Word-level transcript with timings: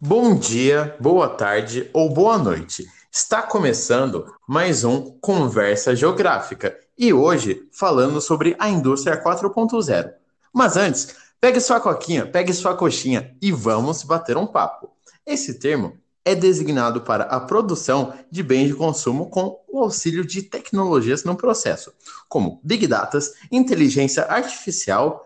Bom 0.00 0.34
dia, 0.34 0.96
boa 1.00 1.28
tarde 1.28 1.88
ou 1.92 2.12
boa 2.12 2.36
noite. 2.36 2.84
Está 3.12 3.40
começando 3.40 4.26
mais 4.46 4.82
um 4.82 5.16
Conversa 5.20 5.94
Geográfica 5.94 6.76
e 6.98 7.12
hoje 7.12 7.68
falando 7.72 8.20
sobre 8.20 8.56
a 8.58 8.68
indústria 8.68 9.22
4.0. 9.22 10.12
Mas 10.52 10.76
antes, 10.76 11.14
pegue 11.40 11.60
sua 11.60 11.80
coquinha, 11.80 12.26
pegue 12.26 12.52
sua 12.52 12.76
coxinha 12.76 13.36
e 13.40 13.52
vamos 13.52 14.02
bater 14.02 14.36
um 14.36 14.46
papo. 14.46 14.90
Esse 15.24 15.60
termo 15.60 15.96
é 16.24 16.34
designado 16.34 17.02
para 17.02 17.24
a 17.24 17.38
produção 17.38 18.12
de 18.30 18.42
bens 18.42 18.68
de 18.68 18.74
consumo 18.74 19.30
com 19.30 19.62
o 19.68 19.78
auxílio 19.78 20.26
de 20.26 20.42
tecnologias 20.42 21.22
no 21.22 21.36
processo, 21.36 21.92
como 22.28 22.60
Big 22.64 22.88
Data, 22.88 23.18
inteligência 23.50 24.24
artificial, 24.24 25.24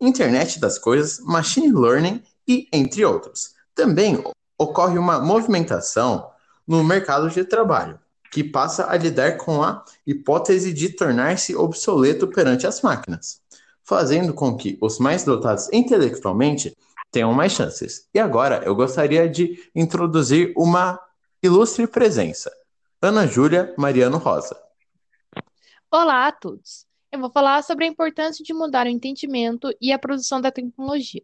internet 0.00 0.58
das 0.58 0.76
coisas, 0.76 1.20
machine 1.20 1.72
learning 1.72 2.20
e 2.46 2.68
entre 2.72 3.04
outros. 3.04 3.56
Também 3.78 4.20
ocorre 4.58 4.98
uma 4.98 5.20
movimentação 5.20 6.32
no 6.66 6.82
mercado 6.82 7.30
de 7.30 7.44
trabalho, 7.44 7.96
que 8.28 8.42
passa 8.42 8.90
a 8.90 8.96
lidar 8.96 9.36
com 9.36 9.62
a 9.62 9.84
hipótese 10.04 10.72
de 10.72 10.88
tornar-se 10.88 11.54
obsoleto 11.54 12.26
perante 12.26 12.66
as 12.66 12.82
máquinas, 12.82 13.40
fazendo 13.84 14.34
com 14.34 14.56
que 14.56 14.76
os 14.80 14.98
mais 14.98 15.22
dotados 15.22 15.72
intelectualmente 15.72 16.76
tenham 17.12 17.32
mais 17.32 17.52
chances. 17.52 18.08
E 18.12 18.18
agora 18.18 18.64
eu 18.64 18.74
gostaria 18.74 19.28
de 19.28 19.70
introduzir 19.72 20.52
uma 20.56 20.98
ilustre 21.40 21.86
presença, 21.86 22.50
Ana 23.00 23.28
Júlia 23.28 23.72
Mariano 23.78 24.18
Rosa. 24.18 24.60
Olá 25.88 26.26
a 26.26 26.32
todos! 26.32 26.84
Eu 27.12 27.20
vou 27.20 27.30
falar 27.30 27.62
sobre 27.62 27.84
a 27.84 27.88
importância 27.88 28.44
de 28.44 28.52
mudar 28.52 28.86
o 28.86 28.90
entendimento 28.90 29.72
e 29.80 29.92
a 29.92 29.98
produção 30.00 30.40
da 30.40 30.50
tecnologia. 30.50 31.22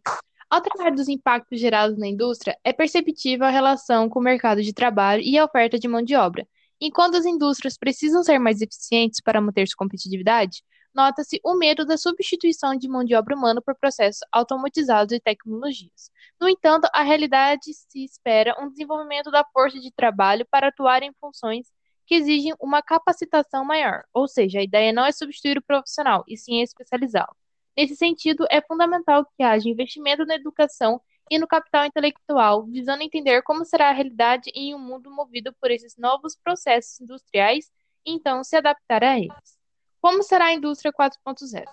Ao 0.49 0.61
tratar 0.61 0.91
dos 0.91 1.09
impactos 1.09 1.59
gerados 1.59 1.97
na 1.97 2.07
indústria, 2.07 2.57
é 2.63 2.71
perceptível 2.71 3.45
a 3.47 3.49
relação 3.49 4.07
com 4.07 4.19
o 4.19 4.23
mercado 4.23 4.61
de 4.61 4.73
trabalho 4.73 5.21
e 5.21 5.37
a 5.37 5.45
oferta 5.45 5.77
de 5.79 5.87
mão 5.87 6.01
de 6.01 6.15
obra. 6.15 6.47
Enquanto 6.79 7.15
as 7.15 7.25
indústrias 7.25 7.77
precisam 7.77 8.23
ser 8.23 8.37
mais 8.37 8.61
eficientes 8.61 9.21
para 9.21 9.41
manter 9.41 9.67
sua 9.67 9.77
competitividade, 9.77 10.61
nota-se 10.93 11.39
o 11.43 11.55
medo 11.55 11.85
da 11.85 11.97
substituição 11.97 12.75
de 12.75 12.87
mão 12.87 13.03
de 13.03 13.15
obra 13.15 13.35
humana 13.35 13.61
por 13.61 13.75
processos 13.75 14.21
automatizados 14.31 15.13
e 15.13 15.19
tecnologias. 15.19 16.11
No 16.39 16.47
entanto, 16.47 16.87
a 16.93 17.01
realidade 17.01 17.73
se 17.73 18.05
espera 18.05 18.55
um 18.61 18.69
desenvolvimento 18.69 19.31
da 19.31 19.43
força 19.51 19.79
de 19.79 19.91
trabalho 19.91 20.45
para 20.49 20.67
atuar 20.67 21.01
em 21.01 21.11
funções 21.19 21.67
que 22.05 22.15
exigem 22.15 22.53
uma 22.59 22.83
capacitação 22.83 23.65
maior, 23.65 24.03
ou 24.13 24.27
seja, 24.27 24.59
a 24.59 24.63
ideia 24.63 24.93
não 24.93 25.05
é 25.05 25.11
substituir 25.11 25.57
o 25.57 25.63
profissional, 25.63 26.23
e 26.27 26.37
sim 26.37 26.61
especializá-lo. 26.61 27.35
Nesse 27.77 27.95
sentido, 27.95 28.45
é 28.49 28.61
fundamental 28.61 29.25
que 29.25 29.43
haja 29.43 29.67
investimento 29.67 30.25
na 30.25 30.35
educação 30.35 31.01
e 31.29 31.37
no 31.37 31.47
capital 31.47 31.85
intelectual, 31.85 32.65
visando 32.65 33.03
entender 33.03 33.41
como 33.41 33.65
será 33.65 33.89
a 33.89 33.93
realidade 33.93 34.51
em 34.53 34.73
um 34.73 34.79
mundo 34.79 35.11
movido 35.11 35.53
por 35.59 35.71
esses 35.71 35.97
novos 35.97 36.35
processos 36.35 37.01
industriais 37.01 37.71
e 38.05 38.13
então 38.13 38.43
se 38.43 38.55
adaptar 38.55 39.03
a 39.03 39.17
eles. 39.17 39.57
Como 39.99 40.23
será 40.23 40.45
a 40.45 40.53
indústria 40.53 40.93
4.0? 40.93 41.65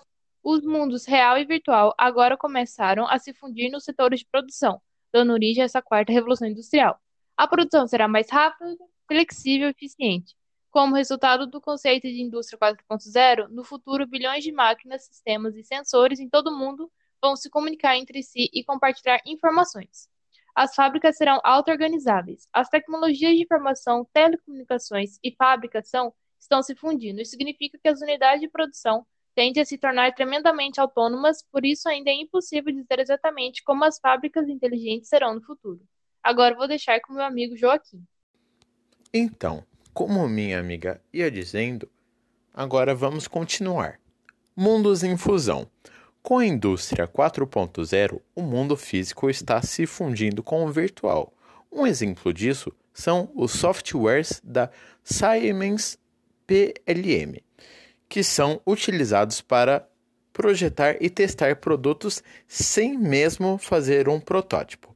Os 0.43 0.61
mundos 0.65 1.05
real 1.05 1.37
e 1.37 1.45
virtual 1.45 1.93
agora 1.97 2.35
começaram 2.35 3.07
a 3.07 3.17
se 3.17 3.33
fundir 3.33 3.71
nos 3.71 3.85
setores 3.85 4.19
de 4.19 4.25
produção, 4.25 4.81
dando 5.13 5.31
origem 5.31 5.61
a 5.61 5.65
essa 5.65 5.81
quarta 5.81 6.11
revolução 6.11 6.47
industrial. 6.47 6.99
A 7.37 7.47
produção 7.47 7.87
será 7.87 8.07
mais 8.07 8.29
rápida, 8.29 8.75
flexível 9.07 9.67
e 9.67 9.71
eficiente, 9.71 10.35
como 10.73 10.95
resultado 10.95 11.45
do 11.45 11.61
conceito 11.61 12.07
de 12.07 12.19
indústria 12.19 12.57
4.0, 12.57 13.47
no 13.47 13.63
futuro, 13.63 14.07
bilhões 14.07 14.43
de 14.43 14.51
máquinas, 14.51 15.05
sistemas 15.05 15.55
e 15.55 15.63
sensores 15.63 16.19
em 16.19 16.27
todo 16.27 16.47
o 16.47 16.57
mundo 16.57 16.91
vão 17.21 17.35
se 17.35 17.47
comunicar 17.47 17.95
entre 17.95 18.23
si 18.23 18.49
e 18.51 18.63
compartilhar 18.63 19.21
informações. 19.23 20.09
As 20.55 20.73
fábricas 20.73 21.15
serão 21.15 21.39
auto-organizáveis. 21.43 22.47
As 22.51 22.69
tecnologias 22.69 23.35
de 23.35 23.43
informação, 23.43 24.03
telecomunicações 24.11 25.19
e 25.23 25.35
fabricação 25.35 26.11
estão 26.39 26.63
se 26.63 26.73
fundindo. 26.73 27.21
Isso 27.21 27.31
significa 27.31 27.77
que 27.77 27.87
as 27.87 28.01
unidades 28.01 28.41
de 28.41 28.49
produção 28.49 29.05
tendem 29.35 29.61
a 29.61 29.65
se 29.65 29.77
tornar 29.77 30.15
tremendamente 30.15 30.81
autônomas, 30.81 31.43
por 31.51 31.63
isso 31.63 31.87
ainda 31.87 32.09
é 32.09 32.15
impossível 32.15 32.73
dizer 32.73 32.99
exatamente 32.99 33.63
como 33.63 33.85
as 33.85 33.99
fábricas 33.99 34.49
inteligentes 34.49 35.07
serão 35.07 35.35
no 35.35 35.41
futuro. 35.43 35.81
Agora 36.23 36.55
vou 36.55 36.67
deixar 36.67 36.99
com 37.01 37.13
meu 37.13 37.23
amigo 37.23 37.55
Joaquim. 37.55 38.03
Então, 39.13 39.63
como 39.93 40.27
minha 40.27 40.59
amiga 40.59 40.99
ia 41.13 41.29
dizendo, 41.29 41.87
agora 42.53 42.95
vamos 42.95 43.27
continuar. 43.27 43.99
Mundos 44.55 45.03
em 45.03 45.15
fusão. 45.15 45.67
Com 46.21 46.37
a 46.37 46.45
indústria 46.45 47.07
4.0, 47.07 48.19
o 48.35 48.41
mundo 48.41 48.75
físico 48.77 49.29
está 49.29 49.61
se 49.61 49.85
fundindo 49.85 50.41
com 50.41 50.65
o 50.65 50.71
virtual. 50.71 51.33
Um 51.71 51.85
exemplo 51.85 52.33
disso 52.33 52.71
são 52.93 53.29
os 53.35 53.51
softwares 53.51 54.41
da 54.43 54.69
Siemens 55.03 55.99
PLM, 56.47 57.41
que 58.07 58.23
são 58.23 58.61
utilizados 58.65 59.41
para 59.41 59.87
projetar 60.31 60.95
e 61.01 61.09
testar 61.09 61.57
produtos 61.57 62.23
sem 62.47 62.97
mesmo 62.97 63.57
fazer 63.57 64.07
um 64.07 64.19
protótipo. 64.19 64.92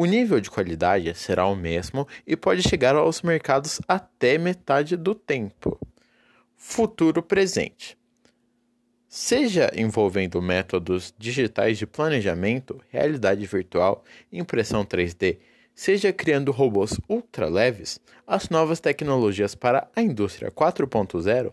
O 0.00 0.06
nível 0.06 0.40
de 0.40 0.48
qualidade 0.48 1.12
será 1.16 1.44
o 1.46 1.56
mesmo 1.56 2.06
e 2.24 2.36
pode 2.36 2.62
chegar 2.62 2.94
aos 2.94 3.20
mercados 3.20 3.80
até 3.88 4.38
metade 4.38 4.96
do 4.96 5.12
tempo. 5.12 5.76
Futuro 6.54 7.20
presente. 7.20 7.98
Seja 9.08 9.72
envolvendo 9.74 10.40
métodos 10.40 11.12
digitais 11.18 11.78
de 11.78 11.84
planejamento, 11.84 12.80
realidade 12.90 13.44
virtual, 13.44 14.04
impressão 14.32 14.84
3D, 14.84 15.38
seja 15.74 16.12
criando 16.12 16.52
robôs 16.52 16.92
ultra 17.08 17.48
leves, 17.48 17.98
as 18.24 18.50
novas 18.50 18.78
tecnologias 18.78 19.56
para 19.56 19.90
a 19.96 20.00
indústria 20.00 20.52
4.0 20.52 21.52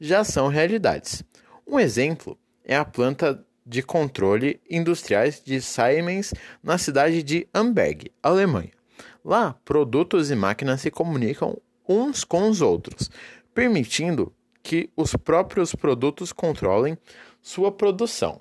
já 0.00 0.24
são 0.24 0.48
realidades. 0.48 1.22
Um 1.66 1.78
exemplo 1.78 2.38
é 2.64 2.74
a 2.74 2.86
planta 2.86 3.44
de 3.64 3.82
controle 3.82 4.60
industriais 4.68 5.42
de 5.44 5.60
Siemens 5.60 6.34
na 6.62 6.78
cidade 6.78 7.22
de 7.22 7.48
Amberg, 7.54 8.10
Alemanha. 8.22 8.72
Lá, 9.24 9.54
produtos 9.64 10.30
e 10.30 10.34
máquinas 10.34 10.80
se 10.80 10.90
comunicam 10.90 11.56
uns 11.88 12.24
com 12.24 12.48
os 12.48 12.60
outros, 12.60 13.10
permitindo 13.54 14.32
que 14.62 14.90
os 14.96 15.14
próprios 15.16 15.74
produtos 15.74 16.32
controlem 16.32 16.96
sua 17.40 17.72
produção. 17.72 18.40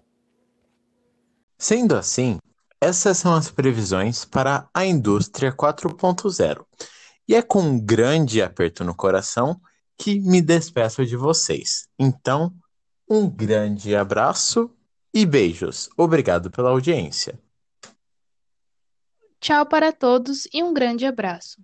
Sendo 1.58 1.96
assim, 1.96 2.40
essas 2.80 3.20
são 3.20 3.36
as 3.36 3.52
previsões 3.52 4.26
para 4.26 4.68
a 4.74 4.86
indústria 4.86 5.52
4.0. 5.52 6.66
E 7.28 7.36
é 7.36 7.42
com 7.42 7.62
um 7.62 7.80
grande 7.80 8.42
aperto 8.42 8.84
no 8.84 8.96
coração 8.96 9.60
que 9.98 10.20
me 10.20 10.42
despeço 10.42 11.06
de 11.06 11.16
vocês. 11.16 11.88
Então, 12.00 12.52
um 13.08 13.30
grande 13.30 13.96
abraço 13.96 14.72
e 15.14 15.26
beijos. 15.26 15.90
Obrigado 15.98 16.50
pela 16.50 16.70
audiência. 16.70 17.40
Tchau 19.40 19.66
para 19.66 19.92
todos 19.92 20.48
e 20.54 20.62
um 20.62 20.74
grande 20.74 21.06
abraço. 21.06 21.58